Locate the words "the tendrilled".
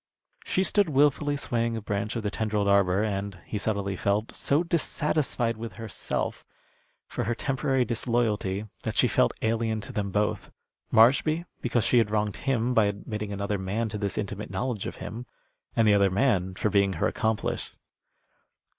2.23-2.67